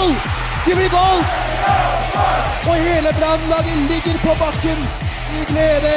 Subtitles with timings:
[0.00, 0.14] Goal!
[0.66, 1.22] Det blir goal!
[2.68, 4.78] Og hele Brannlaget ligger på bakken
[5.36, 5.96] i glede.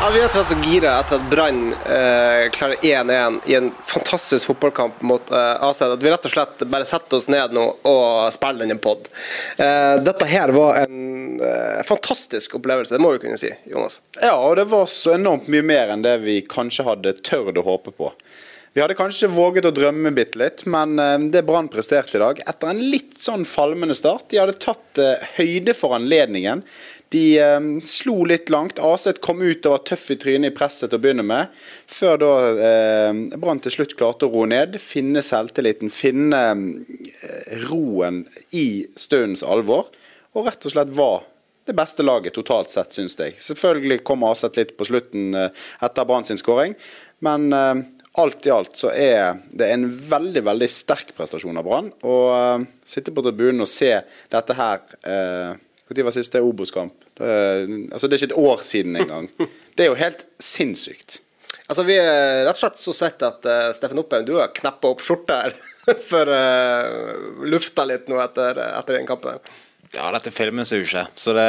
[0.00, 3.56] Ja, vi er rett og slett så gira etter at Brann eh, klarer 1-1 i
[3.58, 7.52] en fantastisk fotballkamp mot eh, AC at vi rett og slett bare setter oss ned
[7.52, 9.10] nå og spiller denne pod.
[9.60, 14.00] Eh, dette her var en eh, fantastisk opplevelse, det må vi kunne si, Jonas.
[14.22, 17.66] Ja, og det var så enormt mye mer enn det vi kanskje hadde tørt å
[17.68, 18.14] håpe på.
[18.72, 22.38] Vi hadde kanskje våget å drømme bitte litt, men eh, det Brann presterte i dag,
[22.48, 26.62] etter en litt sånn falmende start De hadde tatt eh, høyde for anledningen.
[27.12, 28.80] De eh, slo litt langt.
[28.80, 31.52] Aset kom ut og var tøff i trynet i presset til å begynne med,
[31.84, 32.32] før da
[32.70, 36.42] eh, Brann til slutt klarte å roe ned, finne selvtilliten, finne
[37.68, 38.24] roen
[38.56, 39.92] i stundens alvor,
[40.32, 41.26] og rett og slett var
[41.68, 43.36] det beste laget totalt sett, syns jeg.
[43.36, 46.72] Selvfølgelig kom Aset litt på slutten etter Brann sin skåring,
[47.22, 47.82] men eh,
[48.20, 51.90] alt i alt så er det en veldig veldig sterk prestasjon av Brann.
[52.04, 53.94] Å uh, sitte på tribunen og se
[54.32, 55.52] dette her eh,
[55.88, 56.94] Når var siste Obos-kamp?
[57.20, 59.28] Eh, altså, det er ikke et år siden engang.
[59.76, 61.22] Det er jo helt sinnssykt.
[61.64, 64.90] Altså, vi er rett og slett så svette at uh, Steffen Oppheim, du har kneppa
[64.92, 65.54] opp skjorta her
[66.10, 69.40] for uh, lufta litt nå etter, etter den kampen.
[69.92, 71.06] Ja, dette filmes jo ikke.
[71.16, 71.48] Så det,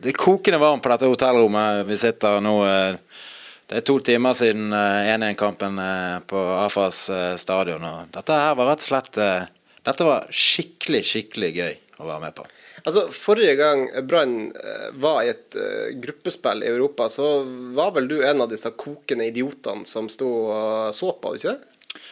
[0.00, 2.54] det er kokende varmt på dette hotellrommet vi sitter nå.
[2.64, 3.24] eh,
[3.70, 7.84] Det er to timer siden eh, 1-1-kampen eh, på AFAs eh, stadion.
[7.86, 9.44] Og dette her var rett og slett eh,
[9.86, 12.48] Dette var skikkelig, skikkelig gøy å være med på.
[12.80, 17.30] Altså, Forrige gang Brann eh, var i et eh, gruppespill i Europa, så
[17.76, 22.02] var vel du en av disse kokende idiotene som sto og så på, ikke det?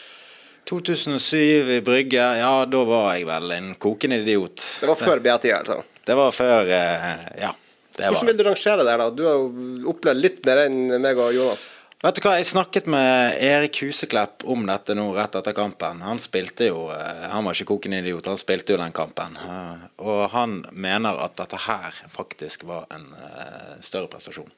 [0.68, 4.60] 2007 i Brygge, ja da var jeg vel en kokende idiot.
[4.82, 5.80] Det var før BA-tida, altså.
[6.06, 7.54] Det var før eh, Ja.
[7.98, 8.14] Var.
[8.14, 9.10] Hvordan vil du rangere det her, da?
[9.10, 11.68] Du har jo opplevd litt mer enn meg og Jonas.
[11.98, 15.98] Vet du hva, Jeg snakket med Erik Huseklepp om dette nå rett etter kampen.
[16.06, 19.34] Han spilte jo eh, Han var ikke koken idiot, han spilte jo den kampen.
[19.34, 24.52] Eh, Og han mener at dette her faktisk var en eh, større prestasjon.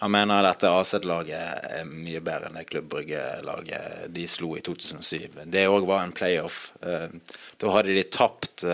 [0.00, 5.44] Han mener dette AZ-laget er mye bedre enn det Klubb Brygge-laget de slo i 2007.
[5.44, 6.72] Det òg var en playoff.
[6.82, 8.64] Da hadde de tapt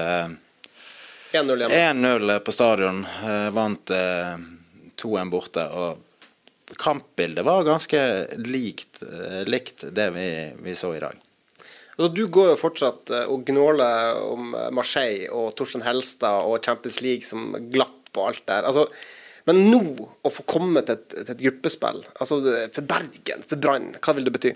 [1.33, 3.05] 1-0 1-0 på stadion.
[3.25, 4.37] eh, Vant eh,
[5.03, 5.67] 2-1 borte.
[5.71, 8.01] Og kampbildet var ganske
[8.47, 10.29] likt, eh, likt det vi,
[10.63, 11.17] vi så i dag.
[12.01, 16.65] Altså, du går jo fortsatt eh, og gnåler om eh, Marseille og Torstein Helstad og
[16.65, 18.67] Champions League som glapp og alt der.
[18.67, 18.87] Altså,
[19.49, 19.81] men nå
[20.27, 22.41] å få komme til et, til et gruppespill, altså
[22.75, 24.53] for Bergen, for Brann, hva vil det bety?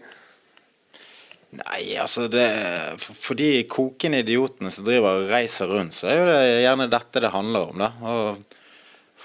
[1.54, 2.46] Nei, altså det
[2.98, 6.90] For for de kokende idiotene som driver og reiser rundt, så er jo det gjerne
[6.92, 7.90] dette det handler om, da.
[8.02, 8.14] Å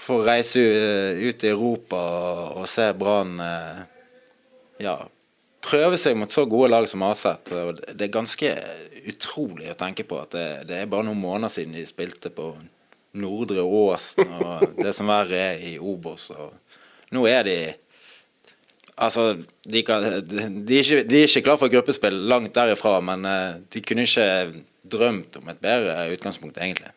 [0.00, 0.60] få reise
[1.20, 3.80] ut i Europa og, og se Brann eh,
[4.86, 4.94] ja,
[5.64, 7.52] prøve seg mot så gode lag som Aset.
[7.92, 8.52] Det er ganske
[9.10, 12.52] utrolig å tenke på at det, det er bare noen måneder siden de spilte på
[13.20, 16.30] Nordre Åsen og det som verre er i Obos.
[16.32, 17.58] Og nå er de
[18.96, 20.42] Altså, de, kan, de,
[20.76, 24.28] er ikke, de er ikke klar for gruppespill langt derifra, men eh, de kunne ikke
[24.90, 26.90] drømt om et bedre utgangspunkt, egentlig.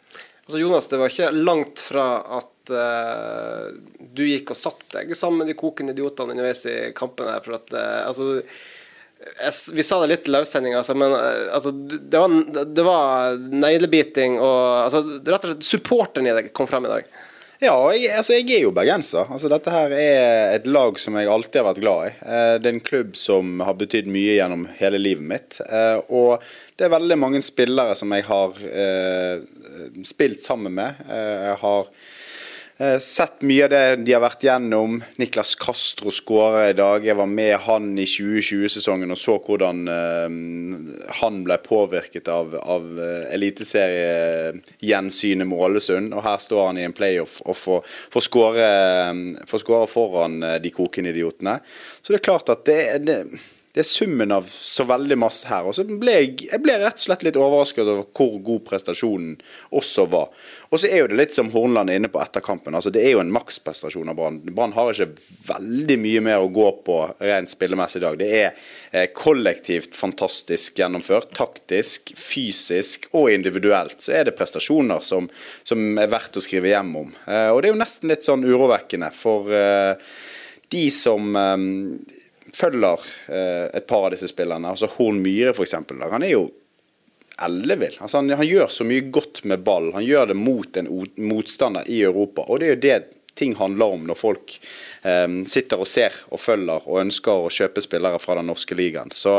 [0.44, 2.08] Altså Jonas, det var ikke langt fra
[2.40, 3.70] at uh,
[4.12, 7.56] du gikk og satt deg sammen med de kokende idiotene underveis i kampen her, for
[7.56, 12.66] at uh, altså jeg, Vi sa det litt i løssendinga, altså, men altså, det var,
[12.76, 17.08] det var neglebiting og altså, Rett og slett supporteren i deg kom frem i dag.
[17.62, 19.30] Ja, jeg, altså jeg er jo bergenser.
[19.32, 22.12] Altså Dette her er et lag som jeg alltid har vært glad i.
[22.26, 25.60] Eh, Det er en klubb som har betydd mye gjennom hele livet mitt.
[25.64, 26.44] Eh, Og
[26.78, 29.46] det er veldig mange spillere som jeg har eh,
[30.10, 31.00] spilt sammen med.
[31.08, 31.88] Jeg har
[33.00, 35.04] sett mye av det de har vært gjennom.
[35.22, 37.06] Niklas Castro skåra i dag.
[37.06, 40.30] Jeg var med han i 2020-sesongen og så hvordan eh,
[41.20, 46.14] han ble påvirket av, av eh, eliteseriegjensynet med Ålesund.
[46.18, 47.82] Og her står han i en playoff og får,
[48.14, 48.68] får, skåre,
[49.92, 51.56] foran eh, de kokende idiotene.
[52.02, 53.18] Så det er klart at det, det
[53.74, 55.66] det er summen av så veldig masse her.
[55.66, 59.32] Og så ble jeg, jeg ble rett og slett litt overrasket over hvor god prestasjonen
[59.74, 60.30] også var.
[60.70, 62.78] Og så er jo det litt som Hornland er inne på etter kampen.
[62.78, 64.38] altså Det er jo en maksprestasjon av Brann.
[64.46, 65.18] Brann har ikke
[65.50, 68.22] veldig mye mer å gå på rent spillemessig i dag.
[68.22, 71.34] Det er eh, kollektivt fantastisk gjennomført.
[71.34, 73.98] Taktisk, fysisk og individuelt.
[74.06, 75.32] Så er det prestasjoner som,
[75.66, 77.10] som er verdt å skrive hjem om.
[77.26, 79.98] Eh, og det er jo nesten litt sånn urovekkende for eh,
[80.74, 81.72] de som eh,
[82.56, 85.76] følger eh, et par av disse spillerne, altså Horn Myhre f.eks.
[85.76, 86.46] Han er jo
[87.44, 87.96] ellevill.
[88.00, 89.92] Altså han, han, gjør så mye godt med ball.
[89.96, 92.46] Han gjør det mot en motstander i Europa.
[92.48, 93.00] Og det er jo det
[93.34, 94.56] ting handler om når folk
[95.02, 99.14] eh, sitter og ser og følger og ønsker å kjøpe spillere fra den norske ligaen.
[99.14, 99.34] Så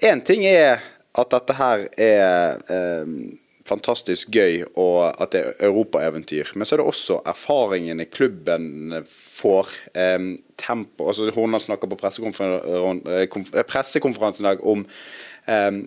[0.00, 0.80] én ting er
[1.14, 3.12] at dette her er eh,
[3.64, 6.52] fantastisk gøy og at det er europaeventyr.
[6.54, 9.72] Men så er det også erfaringene klubben får.
[9.96, 10.30] Eh,
[10.60, 14.84] tempo altså Hornland snakker på eh, eh, pressekonferansen i dag om
[15.46, 15.82] eh,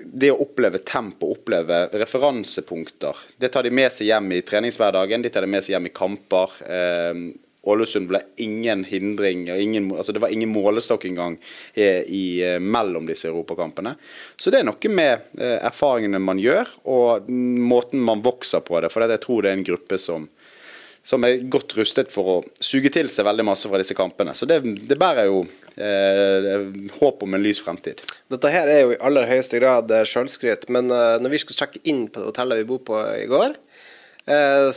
[0.00, 3.18] det å oppleve tempo, oppleve referansepunkter.
[3.36, 5.94] Det tar de med seg hjem i treningshverdagen, de tar det med seg hjem i
[5.94, 6.54] kamper.
[6.64, 7.24] Eh,
[7.62, 11.36] Ålesund ble ingen hindring, ingen, altså det var ingen målestokk engang
[11.74, 13.96] i, eh, mellom disse europakampene.
[14.40, 18.92] Så det er noe med eh, erfaringene man gjør, og måten man vokser på det.
[18.92, 20.24] For jeg tror det er en gruppe som,
[21.04, 24.32] som er godt rustet for å suge til seg veldig masse fra disse kampene.
[24.32, 25.44] Så det, det bærer jo
[25.76, 26.64] eh,
[26.96, 28.00] håp om en lys fremtid.
[28.32, 31.60] Dette her er jo i aller høyeste grad eh, sjølskryt, men eh, når vi skulle
[31.60, 33.89] sjekke inn på hotellet vi bor på i går, Eh,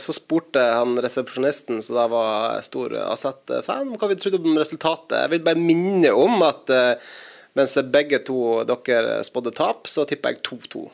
[0.00, 5.18] så spurte han resepsjonisten, som da var stor Aset-fan, hva vi trodde om resultatet.
[5.20, 7.12] Jeg vil bare minne om at eh,
[7.54, 10.86] mens begge to dere spådde tap, så tipper jeg 2-2.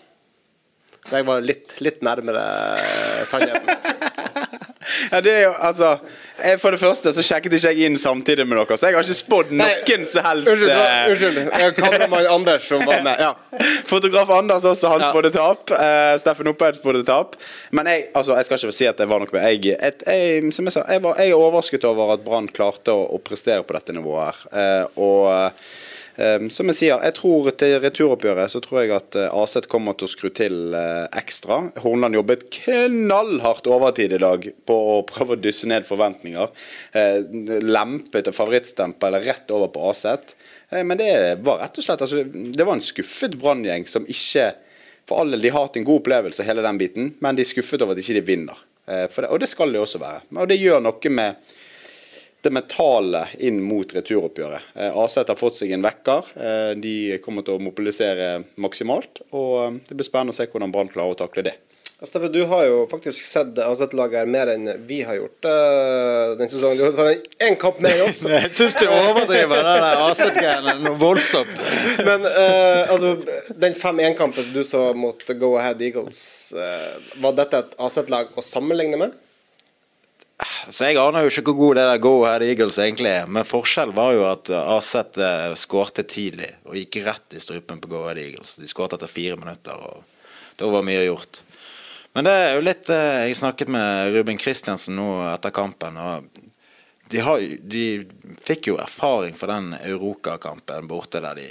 [1.10, 2.44] Så jeg var litt, litt nærmere
[3.26, 3.66] sannheten.
[5.10, 5.90] Ja, det er jo, altså
[6.38, 9.04] jeg, For det første så sjekket ikke jeg inn samtidig med dere, så jeg har
[9.04, 10.72] ikke spådd noen som helst Unnskyld.
[10.72, 11.76] Eh, unnskyld.
[11.76, 13.20] Kameramann Anders som var med.
[13.20, 13.34] Ja.
[13.92, 15.70] Fotograf Anders også, han spådde tap.
[15.74, 17.36] Uh, Steffen Oppeid spådde tap.
[17.76, 20.54] Men jeg, altså, jeg skal ikke si at det var noe med jeg, et, jeg,
[20.56, 23.66] Som jeg sa, jeg, var, jeg er overrasket over at Brann klarte å, å, prestere
[23.66, 24.42] på dette nivået her.
[24.50, 25.30] Uh, og
[26.50, 30.08] som jeg sier, jeg tror til returoppgjøret så tror jeg at uh, Aset kommer til
[30.08, 31.60] å skru til uh, ekstra.
[31.84, 36.50] Hornland jobbet knallhardt overtid i dag på å prøve å dysse ned forventninger.
[36.96, 40.34] Uh, lempet et favorittstempel rett over på Aset.
[40.72, 41.12] Uh, men det
[41.46, 44.50] var rett og slett altså, Det var en skuffet Branngjeng som ikke
[45.08, 47.82] For alle de har hatt en god opplevelse, hele den biten, men de er skuffet
[47.82, 48.66] over at ikke de vinner.
[48.86, 50.22] Det, og det skal de også være.
[50.36, 51.50] Og det gjør noe med
[52.42, 54.72] det mentale inn mot returoppgjøret.
[54.75, 56.31] Eh, Aset har fått seg en vekker.
[56.37, 56.94] Eh, de
[57.25, 59.25] kommer til å mobilisere maksimalt.
[59.31, 61.58] og eh, Det blir spennende å se hvordan Brann klarer å takle det.
[62.02, 66.78] Steffen, du har jo faktisk sett Aset-laget mer enn vi har gjort uh, den sesongen.
[66.81, 68.22] Du har tatt én kamp mer enn oss.
[68.32, 71.60] Jeg syns du overdriver det der Aset-greiene noe voldsomt.
[72.00, 73.19] Men uh, altså,
[73.52, 76.22] den 5-1-kampen du så mot Go Ahead Eagles,
[76.56, 79.20] uh, var dette et Aset-lag å sammenligne med?
[80.69, 83.48] Så Jeg aner jo ikke hvor god det der Go Ahead Eagles egentlig er, men
[83.48, 88.04] forskjellen var jo at Aset uh, skårte tidlig og gikk rett i strupen på Go
[88.06, 88.56] Ahead Eagles.
[88.60, 90.04] De skåret etter fire minutter, og
[90.60, 91.42] da var mye gjort.
[92.16, 96.28] Men det er jo litt uh, Jeg snakket med Ruben Kristiansen nå etter kampen, og
[97.10, 97.86] de, har, de
[98.44, 101.50] fikk jo erfaring fra den Euroka-kampen borte der de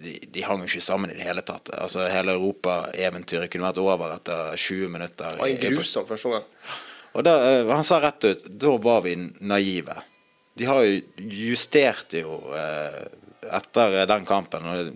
[0.00, 1.72] de, de, hang jo ikke sammen i det hele tatt.
[1.76, 5.34] Altså Hele Europa-eventyret kunne vært over etter 20 minutter.
[5.34, 6.46] Det var en grusom første gang.
[7.12, 9.96] Og da, eh, Han sa rett ut da var vi naive.
[10.54, 13.06] De har jo justert jo eh,
[13.50, 14.66] etter den kampen.
[14.66, 14.92] og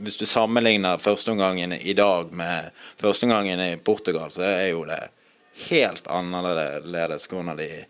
[0.00, 5.10] Hvis du sammenligner førsteomgangen i dag med førsteomgangen i Portugal, så er jo det
[5.68, 7.84] helt annerledes hvordan de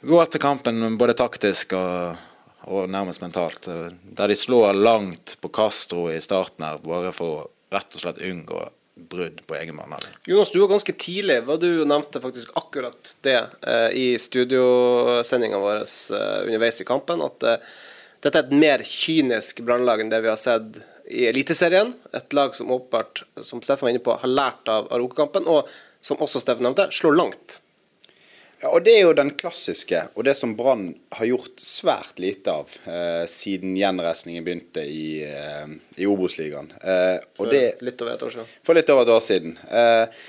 [0.00, 2.16] går til kampen både taktisk og,
[2.66, 3.68] og nærmest mentalt.
[4.02, 8.22] Der de slår langt på Castro i starten her, bare for å rett og slett
[8.24, 8.64] unngå
[9.10, 9.94] brudd på egen mann.
[10.26, 11.42] Jonas, du var ganske tidlig.
[11.46, 17.22] Var du nevnte faktisk akkurat det eh, i studiosendinga vår eh, underveis i kampen.
[17.24, 17.78] At eh,
[18.24, 21.94] dette er et mer kynisk brannlag enn det vi har sett i Eliteserien.
[22.12, 25.70] Et lag som åpenbart, som Steffen var inne på, har lært av Aroka-kampen, og
[26.04, 27.60] som også Steffen nevnte, slår langt.
[28.60, 32.50] Ja, og Det er jo den klassiske, og det som Brann har gjort svært lite
[32.50, 35.70] av eh, siden gjenreisningen begynte i, eh,
[36.02, 36.72] i Obos-ligaen.
[36.82, 38.52] Eh, for litt over et år siden.
[38.66, 39.54] For litt over et år siden.
[39.70, 40.22] Eh,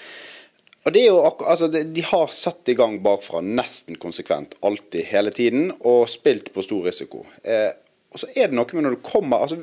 [0.85, 5.33] og det er jo altså, De har satt i gang bakfra nesten konsekvent, alltid, hele
[5.35, 7.25] tiden, og spilt på stor risiko.
[7.43, 7.71] Eh,
[8.09, 9.59] og så er det noe med når du kommer altså,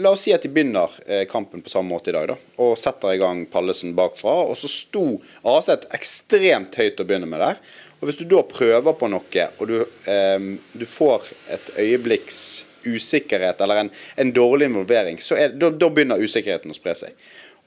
[0.00, 2.78] La oss si at de begynner eh, kampen på samme måte i dag, da, og
[2.80, 4.32] setter i gang Pallesen bakfra.
[4.48, 5.06] Og så sto
[5.52, 7.60] Aset ekstremt høyt å begynne med der.
[8.02, 9.76] Og Hvis du da prøver på noe, og du,
[10.10, 15.86] eh, du får et øyeblikks usikkerhet eller en, en dårlig involvering, så er, da, da
[15.86, 17.14] begynner usikkerheten å spre seg.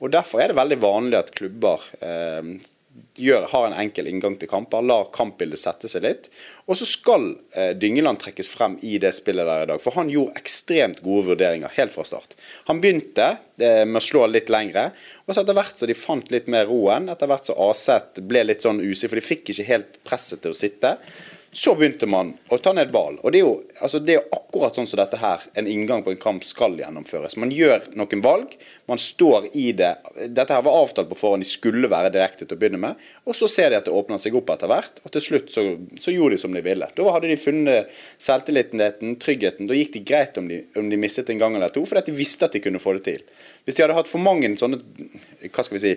[0.03, 2.51] Og Derfor er det veldig vanlig at klubber eh,
[3.15, 6.27] gjør, har en enkel inngang til kamper, lar kampbildet sette seg litt.
[6.67, 9.83] Og så skal eh, Dyngeland trekkes frem i det spillet der i dag.
[9.83, 12.35] For han gjorde ekstremt gode vurderinger helt fra start.
[12.69, 14.89] Han begynte eh, med å slå litt lengre,
[15.25, 18.45] og så etter hvert så de fant litt mer roen, etter hvert så Aset ble
[18.47, 20.97] litt sånn usikker, for de fikk ikke helt presset til å sitte.
[21.55, 23.15] Så begynte man å ta ned ball.
[23.23, 26.11] Og det er, jo, altså det er akkurat sånn som dette her, en inngang på
[26.11, 27.37] en kamp skal gjennomføres.
[27.39, 28.57] Man gjør noen valg,
[28.91, 29.93] man står i det.
[30.35, 33.05] Dette her var avtalt på forhånd, de skulle være direkte til å begynne med.
[33.23, 35.63] Og så ser de at det åpner seg opp etter hvert, og til slutt så,
[36.03, 36.91] så gjorde de som de ville.
[36.99, 37.95] Da hadde de funnet
[38.27, 39.71] selvtilliten, tryggheten.
[39.71, 42.19] Da gikk det greit om de, om de mistet en gang eller to, fordi de
[42.19, 43.23] visste at de kunne få det til.
[43.63, 44.83] Hvis de hadde hatt for mange sånne
[45.47, 45.95] hva skal vi si,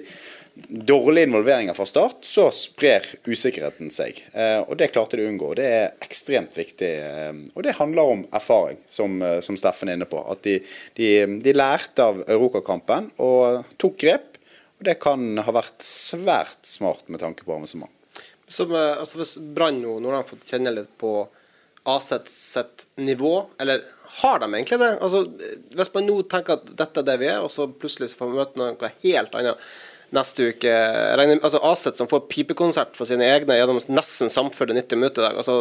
[0.69, 4.21] dårlige involveringer fra start, så sprer usikkerheten seg.
[4.33, 5.53] Eh, og Det klarte de å unngå.
[5.59, 6.91] Det er ekstremt viktig.
[7.05, 10.21] Eh, og det handler om erfaring, som, eh, som Steffen er inne på.
[10.31, 10.59] At de,
[10.99, 11.11] de,
[11.43, 14.39] de lærte av Europakampen og tok grep.
[14.79, 17.93] Og det kan ha vært svært smart med tanke på avansement.
[18.49, 21.27] Som, altså Hvis Brann nå, når de har fått kjenne litt på
[21.89, 23.83] Aset sitt nivå, eller
[24.21, 24.91] har de egentlig det?
[25.05, 25.25] Altså,
[25.77, 28.41] Hvis man nå tenker at dette er det vi er, og så plutselig får vi
[28.41, 29.69] møte noe helt annet
[30.15, 30.73] neste uke.
[31.19, 35.29] Regner, altså Aset som får pipekonsert for sine egne gjennom nesten samførte 90 minutter i
[35.29, 35.37] dag.
[35.37, 35.59] altså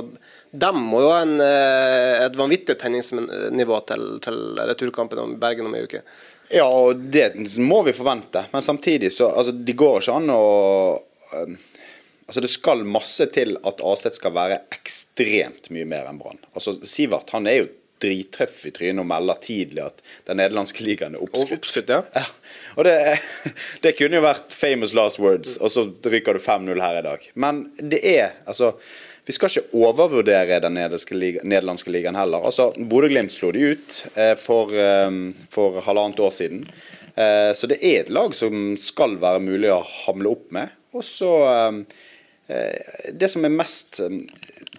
[0.52, 5.86] dem må jo ha eh, et vanvittig tenningsnivå til, til returkampen om Bergen om ei
[5.88, 6.04] uke.
[6.54, 8.46] Ja, og det må vi forvente.
[8.54, 10.44] Men samtidig så altså, Det går ikke an å
[11.34, 11.58] um,
[12.28, 16.40] Altså Det skal masse til at Aset skal være ekstremt mye mer enn Brann.
[16.52, 17.68] Altså Sivert han er jo
[18.04, 21.64] drittøff i trynet og melder tidlig at den nederlandske ligaen er oppskrytt.
[21.64, 22.02] oppskrytt ja.
[22.14, 22.26] ja.
[22.78, 22.96] Og det,
[23.84, 27.30] det, kunne jo vært famous last words, og så ryker du 5-0 her i dag.
[27.36, 28.76] Men det er altså
[29.28, 32.46] vi skal ikke overvurdere den nederlandske ligaen heller.
[32.48, 35.18] Altså, Bodø-Glimt slo de ut eh, for, eh,
[35.52, 36.62] for, halvannet år siden.
[37.12, 40.72] Eh, så det er et lag som skal være mulig å hamle opp med.
[40.96, 41.34] Og så
[42.48, 44.00] Det som er mest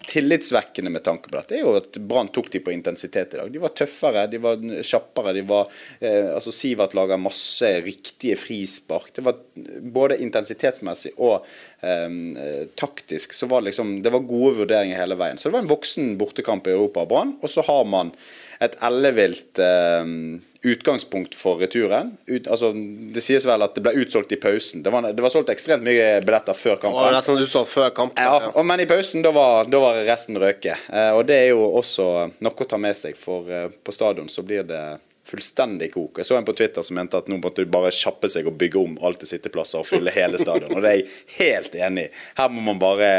[0.09, 3.51] tillitsvekkende med tanke på dette, er jo at Brann tok de på intensitet i dag.
[3.53, 5.33] De var tøffere, de var kjappere.
[5.37, 9.13] de var, eh, altså Sivert laga masse riktige frispark.
[9.15, 9.39] Det var
[9.99, 11.45] Både intensitetsmessig og
[11.81, 15.37] eh, taktisk så var det liksom, det var gode vurderinger hele veien.
[15.37, 17.35] Så det var en voksen bortekamp i Europa av Brann.
[17.41, 18.13] Og så har man
[18.59, 20.15] et ellevilt eh,
[20.61, 22.17] utgangspunkt for returen.
[22.27, 22.71] Ut, altså,
[23.13, 24.83] det sies vel at det ble utsolgt i pausen.
[24.83, 26.99] Det var, det var solgt ekstremt mye billetter før kampen.
[26.99, 28.23] Og nesten utsolgt før kampen.
[28.23, 30.89] Ja, og, men i pausen da var, da var resten røket.
[30.91, 32.09] Eh, og det er jo også
[32.43, 34.83] noe å ta med seg, for eh, på stadion så blir det
[35.27, 36.17] fullstendig kok.
[36.17, 38.55] Jeg så en på Twitter som mente at nå måtte du bare kjappe seg og
[38.59, 40.73] bygge om alt til sitteplasser og fylle hele stadion.
[40.73, 41.07] Og det er jeg
[41.37, 42.11] helt enig i.
[42.39, 43.09] Her må man bare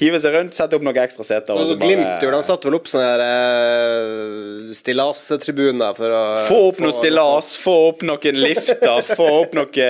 [0.00, 1.56] hive seg rundt, sette opp noen ekstra seter.
[1.56, 1.94] Og så bare...
[1.94, 7.76] Glimt de satte vel opp sånne uh, stillastribuner for å Få opp noe stillas, få
[7.88, 9.88] opp noen lifter, få opp noe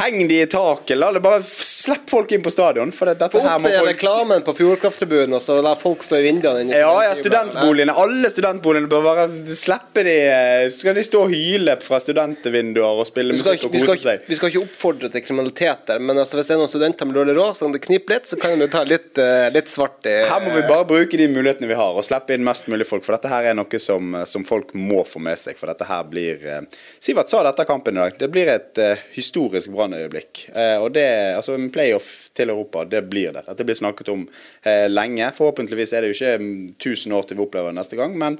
[0.00, 2.90] Heng de i taket, la det bare slipp folk inn på stadion.
[2.96, 3.92] For dette få her må folk...
[3.92, 6.74] reklamen på Fjordkrafttribunen, og så la folk stå i vinduene.
[6.74, 7.94] Ja, ja, studentboligene.
[7.96, 10.16] Alle studentboligene bør bare slippe de
[10.72, 14.24] skal de stå og hyle fra studentvinduer og spille musikk og kose seg?
[14.28, 17.18] Vi skal ikke oppfordre til kriminalitet der, men altså, hvis det er noen studenter med
[17.18, 20.08] dårlig råd, så kan det knipe litt, så kan det ta litt, uh, litt svart
[20.10, 22.88] i Her må vi bare bruke de mulighetene vi har, og slippe inn mest mulig
[22.88, 23.06] folk.
[23.06, 25.58] For dette her er noe som, som folk må få med seg.
[25.60, 26.44] For dette her blir
[27.02, 28.18] Sivert sa dette kampen i dag.
[28.18, 28.80] Det blir et
[29.14, 30.46] historisk brannøyeblikk.
[30.80, 33.44] og det, altså en playoff til Europa, det blir det.
[33.48, 34.26] Dette blir snakket om
[34.90, 35.30] lenge.
[35.36, 36.34] Forhåpentligvis er det jo ikke
[36.76, 38.16] 1000 år til vi opplever det neste gang.
[38.18, 38.38] men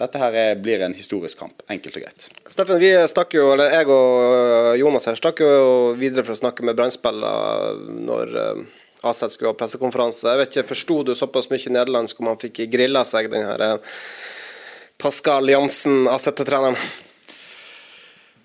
[0.00, 2.26] dette her er, blir en historisk kamp, enkelt og greit.
[2.50, 6.66] Steffen, vi stakk jo, eller jeg og Jonas her stakk jo videre for å snakke
[6.66, 7.76] med Brann-spillere
[8.08, 8.64] når uh,
[9.06, 10.26] Aset skulle ha pressekonferanse.
[10.26, 13.62] Jeg vet ikke, Forsto du såpass mye nederlandsk om han fikk grilla seg, den her
[13.62, 13.98] uh,
[14.98, 16.78] Pascal Jansen, Aset-treneren?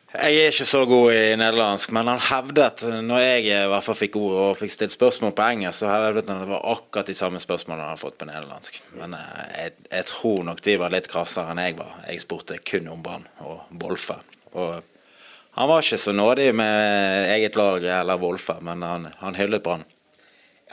[0.10, 3.98] Jeg er ikke så god i nederlandsk, men han hevdet, når jeg i hvert fall
[4.00, 7.12] fikk ord og fikk stilt spørsmål på engelsk, så hevdet han at det var akkurat
[7.12, 8.80] de samme spørsmålene han hadde fått på nederlandsk.
[8.98, 11.92] Men eh, jeg, jeg, tror nok de var litt krassere enn jeg var.
[12.08, 14.18] Jeg spurte kun om Brann og Wolfe.
[14.58, 14.80] Og
[15.60, 19.86] han var ikke så nådig med eget lag eller Wolfe, men han, han hyllet Brann.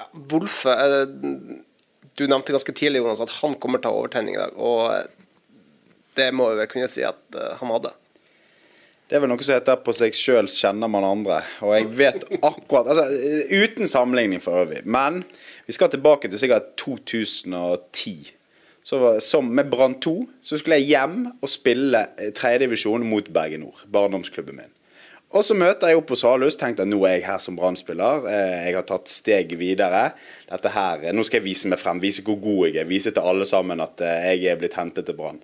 [0.01, 1.61] Ja, Wolfe, eh,
[2.17, 4.57] du nevnte ganske tidlig Jonas, at han kommer til å ha overtenning i dag.
[4.57, 7.93] Og det må vi vel kunne si at eh, han hadde.
[9.07, 11.43] Det er vel noe som heter 'på seg sjøl kjenner man andre'.
[11.63, 13.07] Og jeg vet akkurat altså,
[13.51, 14.83] Uten sammenligning for øvrig.
[14.85, 15.25] Men
[15.67, 18.33] vi skal tilbake til sikkert 2010.
[18.83, 23.87] Så som Med Brann 2 så skulle jeg hjem og spille tredjedivisjon mot Bergen Nord.
[23.93, 24.73] Barndomsklubben min.
[25.31, 26.57] Og så møter jeg opp på Halus.
[26.57, 28.27] Tenkte at nå er jeg her som Brann-spiller.
[28.31, 30.13] Eh, jeg har tatt steg videre.
[30.51, 32.03] Dette her, Nå skal jeg vise meg frem.
[32.03, 32.91] Vise hvor god jeg er.
[32.91, 35.43] Vise til alle sammen at eh, jeg er blitt hentet til Brann.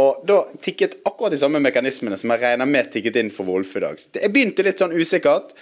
[0.00, 3.74] Og da tikket akkurat de samme mekanismene som jeg regner med tikket inn for Wolf
[3.76, 3.98] i dag.
[4.16, 5.52] Jeg begynte litt sånn usikkert.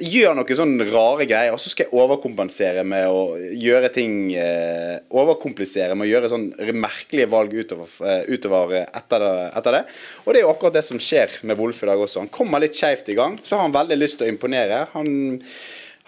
[0.00, 4.96] Gjør noen sånne rare greier, og så skal jeg overkompensere med å gjøre ting eh,
[5.12, 6.46] Overkomplisere med å gjøre sånn
[6.80, 9.82] merkelige valg utover, eh, utover eh, etter, det, etter det.
[10.24, 12.24] Og det er jo akkurat det som skjer med Wolf i dag også.
[12.24, 13.36] Han kommer litt skeivt i gang.
[13.44, 14.86] Så har han veldig lyst til å imponere.
[14.96, 15.12] Han,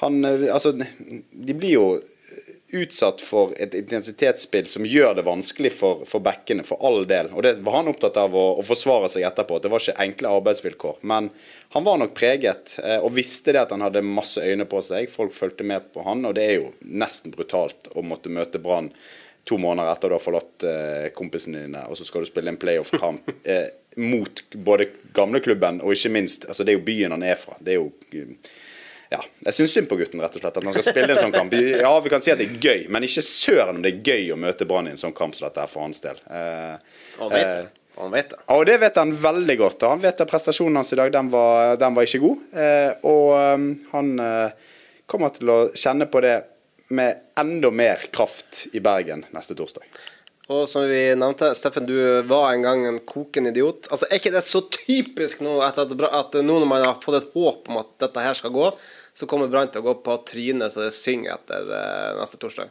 [0.00, 1.88] han eh, Altså, de blir jo
[2.74, 7.30] utsatt for et intensitetsspill som gjør det vanskelig for, for backene, for all del.
[7.34, 9.58] Og det var han opptatt av å, å forsvare seg etterpå.
[9.58, 10.98] at Det var ikke enkle arbeidsvilkår.
[11.06, 11.30] Men
[11.76, 15.12] han var nok preget, eh, og visste det at han hadde masse øyne på seg.
[15.12, 18.90] Folk fulgte med på han, og det er jo nesten brutalt å måtte møte Brann
[19.46, 22.58] to måneder etter du har forlatt eh, kompisene dine, og så skal du spille en
[22.58, 23.68] playoff-kamp eh,
[24.02, 27.54] mot både gamleklubben og ikke minst altså Det er jo byen han er fra.
[27.62, 28.34] Det er jo eh,
[29.12, 30.56] ja, jeg syns synd på gutten, rett og slett.
[30.58, 31.52] At han skal spille en sånn kamp.
[31.54, 34.32] Ja, vi kan si at det er gøy, men ikke søren om det er gøy
[34.34, 36.18] å møte Brann i en sånn kamp som dette er for hans del.
[36.26, 37.68] Eh, Han vet det.
[37.96, 38.40] Han vet det.
[38.42, 39.84] ja, og det vet han veldig godt.
[39.86, 42.42] Og han vet at prestasjonen hans i dag, den var, den var ikke god.
[42.52, 44.66] Eh, og um, han eh,
[45.08, 46.34] kommer til å kjenne på det
[46.92, 49.86] med enda mer kraft i Bergen neste torsdag.
[50.46, 51.96] Og som vi nevnte, Steffen, du
[52.30, 53.88] var en gang en kokende idiot.
[53.90, 57.32] Altså, Er ikke det så typisk nå at, at nå når man har fått et
[57.34, 58.68] håp om at dette her skal gå,
[59.16, 62.70] så kommer Brann til å gå på trynet så det synger etter uh, neste torsdag?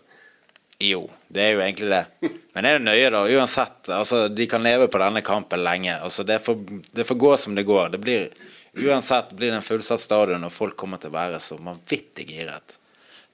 [0.80, 2.30] Jo, det er jo egentlig det.
[2.56, 3.24] Men er det nøye, da?
[3.32, 3.90] Uansett.
[3.92, 5.98] altså De kan leve på denne kampen lenge.
[6.00, 6.62] altså Det får,
[6.96, 7.90] det får gå som det går.
[7.96, 8.30] Det blir
[8.76, 12.76] Uansett blir det en fullsatt stadion, og folk kommer til å være så vanvittig giret.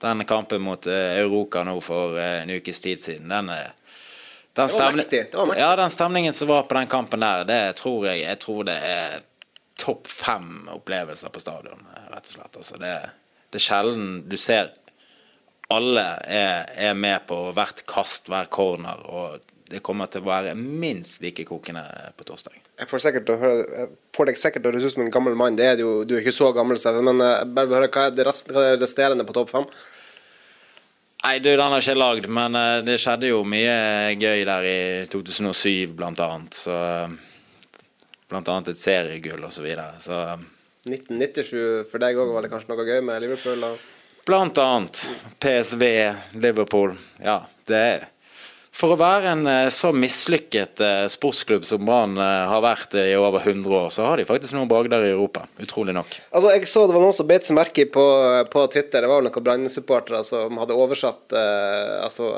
[0.01, 3.71] Den kampen mot uh, Euroka nå for uh, en ukes tid siden, den er
[4.53, 5.63] den Det var mektig, det var mektig.
[5.63, 8.77] Ja, den stemningen som var på den kampen der, det tror jeg Jeg tror det
[8.77, 9.21] er
[9.79, 12.57] topp fem opplevelser på stadion, rett og slett.
[12.57, 12.91] Altså, det,
[13.49, 14.73] det er sjelden du ser
[15.71, 19.39] alle er, er med på hvert kast, hver corner, og
[19.71, 21.83] det kommer til å være minst like kokende
[22.19, 22.57] på torsdag.
[22.81, 25.13] Jeg får, sikkert å høre, jeg får deg sikkert til å høres ut som en
[25.13, 25.55] gammel mann.
[25.55, 28.27] Det er jo, du er ikke så gammel, men eh, bare høre hva er det
[28.81, 29.69] resterende på topp fem?
[31.21, 34.65] Nei, du, den har ikke jeg lagd, men eh, det skjedde jo mye gøy der
[34.65, 34.79] i
[35.11, 36.57] 2007, blant annet.
[36.57, 37.19] Så eh,
[38.31, 39.99] Blant annet et seriegull og så videre.
[40.01, 40.45] Så eh,
[40.87, 43.67] 1997 for deg òg var det kanskje noe gøy med Liverpool?
[43.67, 43.83] Og...
[44.25, 45.03] Blant annet
[45.43, 45.85] PSV,
[46.41, 46.95] Liverpool.
[47.21, 48.07] Ja, det er
[48.71, 53.09] For å være en eh, så mislykket eh, sportsklubb som Brann eh, har vært i
[53.19, 55.43] over 100 år, så har de faktisk noen bragder i Europa.
[55.59, 56.15] Utrolig nok.
[56.31, 58.05] Altså, jeg så det var noen som beit seg merke på,
[58.53, 59.03] på Twitter.
[59.03, 62.31] Det var noen Brann-supportere som hadde oversatt eh, altså,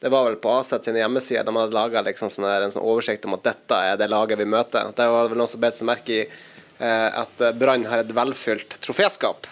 [0.00, 3.26] Det var vel på Aset sine hjemmesider de hadde laga liksom sånn en sånn oversikt
[3.26, 4.94] om at dette er det laget vi møter.
[4.94, 8.14] Der var det vel noen som beit seg merke i eh, at Brann har et
[8.14, 9.50] velfylt troféskap.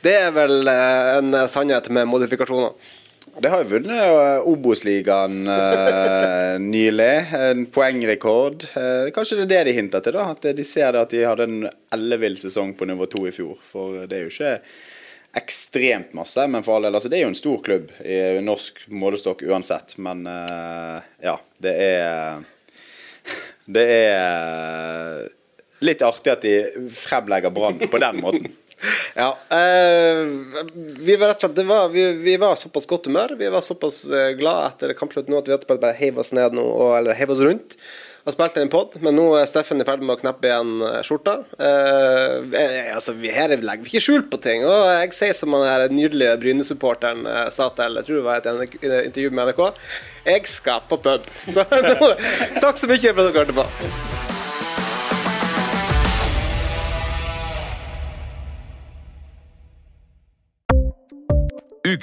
[0.00, 2.96] Det er vel eh, en sannhet med modifikasjoner.
[3.36, 7.14] Det har jo vunnet eh, Obos-ligaen uh, nylig.
[7.36, 8.64] En poengrekord.
[8.72, 10.30] Uh, kanskje det er det de hinter til, da?
[10.32, 13.58] At de ser at de hadde en ellevill sesong på nivå to i fjor.
[13.60, 14.54] For det er jo ikke
[15.36, 16.96] ekstremt masse, men for all del.
[16.96, 19.98] Altså, det er jo en stor klubb i norsk målestokk uansett.
[20.00, 22.44] Men uh, ja, det er
[23.76, 25.24] Det er
[25.84, 28.54] litt artig at de fremlegger Brann på den måten.
[29.16, 29.30] Ja.
[29.48, 30.26] Uh,
[31.00, 33.36] vi var rett og slett var, vi, vi var såpass godt humør.
[33.38, 36.56] Vi var såpass uh, glad etter kampslutt nå at vi etterpå bare heiv oss ned
[36.56, 37.78] nå, og, eller heiv oss rundt.
[38.26, 40.96] Og spilte en pod, men nå er Steffen i ferd med å kneppe igjen eh,
[41.06, 41.36] skjorta.
[41.62, 44.66] Eh, altså, vi her legger vi ikke skjul på ting.
[44.66, 47.22] Og jeg sier som den nydelige Bryne-supporteren
[47.54, 49.64] sa til jeg tror det var et intervju med NRK,
[50.26, 51.32] jeg skal på pub.
[51.54, 52.12] Så nå,
[52.58, 54.15] takk så mye for at dere hørte på.